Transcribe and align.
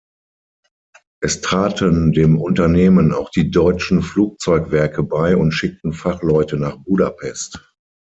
Es 1.21 1.41
traten 1.41 2.11
dem 2.11 2.39
Unternehmen 2.41 3.13
auch 3.13 3.29
die 3.29 3.51
Deutschen 3.51 4.01
Flugzeug-Werke 4.01 5.03
bei 5.03 5.37
und 5.37 5.51
schickten 5.51 5.93
Fachleute 5.93 6.57
nach 6.57 6.77
Budapest. 6.77 7.71